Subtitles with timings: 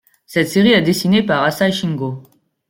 [0.25, 2.23] Cette série est dessinée par Asai Shingo.